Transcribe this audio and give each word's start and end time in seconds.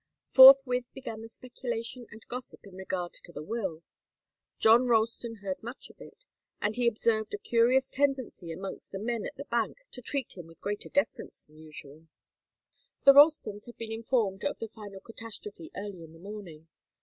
Forthwith 0.31 0.91
began 0.95 1.21
the 1.21 1.27
speculation 1.29 2.07
and 2.09 2.25
gossip 2.27 2.61
in 2.65 2.73
regard 2.73 3.13
to 3.13 3.31
the 3.31 3.43
will. 3.43 3.83
John 4.57 4.87
Ralston 4.87 5.41
heard 5.43 5.61
much 5.61 5.91
of 5.91 6.01
it, 6.01 6.25
and 6.59 6.75
he 6.75 6.87
observed 6.87 7.35
a 7.35 7.37
curious 7.37 7.87
tendency 7.87 8.51
amongst 8.51 8.91
the 8.91 8.97
men 8.97 9.27
at 9.27 9.35
the 9.35 9.45
bank 9.45 9.77
to 9.91 10.01
treat 10.01 10.35
him 10.35 10.47
with 10.47 10.59
greater 10.59 10.89
deference 10.89 11.45
than 11.45 11.59
usual. 11.59 12.07
The 13.03 13.13
Ralstons 13.13 13.67
had 13.67 13.77
been 13.77 13.91
informed 13.91 14.43
of 14.43 14.57
the 14.57 14.69
final 14.69 15.01
catastrophe 15.01 15.69
early 15.75 16.01
in 16.03 16.13
the 16.13 16.17
morning. 16.19 16.67